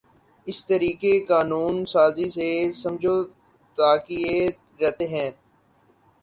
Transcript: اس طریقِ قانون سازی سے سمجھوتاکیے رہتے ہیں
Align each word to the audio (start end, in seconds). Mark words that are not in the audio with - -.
اس 0.47 0.59
طریقِ 0.65 1.01
قانون 1.27 1.75
سازی 1.85 2.27
سے 2.29 2.49
سمجھوتاکیے 2.73 4.35
رہتے 4.81 5.07
ہیں 5.07 5.29